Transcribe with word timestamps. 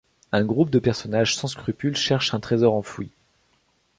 Un 0.31 0.43
groupe 0.43 0.71
de 0.71 0.79
personnages 0.79 1.35
sans 1.35 1.45
scrupules 1.45 1.95
cherche 1.95 2.33
un 2.33 2.39
trésor 2.39 2.73
enfoui. 2.73 3.11